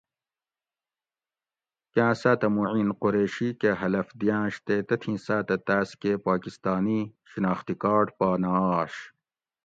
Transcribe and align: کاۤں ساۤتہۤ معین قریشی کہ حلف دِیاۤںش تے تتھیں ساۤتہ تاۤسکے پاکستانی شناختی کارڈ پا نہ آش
کاۤں 1.93 2.15
ساۤتہۤ 2.21 2.51
معین 2.55 2.89
قریشی 3.01 3.49
کہ 3.61 3.69
حلف 3.81 4.07
دِیاۤںش 4.19 4.53
تے 4.65 4.75
تتھیں 4.87 5.17
ساۤتہ 5.25 5.55
تاۤسکے 5.67 6.11
پاکستانی 6.27 6.99
شناختی 7.29 7.75
کارڈ 7.81 8.05
پا 8.17 8.27
نہ 8.41 8.51
آش 8.79 8.93